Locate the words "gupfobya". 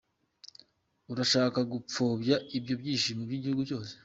1.71-2.35